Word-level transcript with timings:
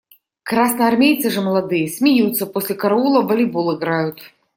Красноармейцы 0.41 1.29
же 1.29 1.41
молодые– 1.41 1.87
смеются, 1.87 2.47
после 2.47 2.73
караула 2.73 3.21
в 3.21 3.27
волейбол 3.27 3.77
играют. 3.77 4.19